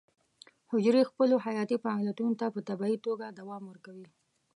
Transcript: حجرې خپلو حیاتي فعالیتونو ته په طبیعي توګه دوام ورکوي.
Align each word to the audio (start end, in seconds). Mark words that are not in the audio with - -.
حجرې 0.71 1.01
خپلو 1.09 1.35
حیاتي 1.45 1.77
فعالیتونو 1.83 2.33
ته 2.39 2.45
په 2.53 2.59
طبیعي 2.69 2.97
توګه 3.05 3.25
دوام 3.39 3.63
ورکوي. 3.67 4.07